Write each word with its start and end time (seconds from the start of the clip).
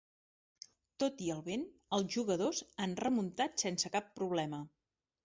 Tot 1.01 1.19
i 1.25 1.27
el 1.33 1.43
vent, 1.47 1.65
els 1.97 2.15
jugadors 2.15 2.63
han 2.87 2.97
remuntat 3.03 3.65
sense 3.67 3.93
cap 3.97 4.09
problema. 4.21 4.65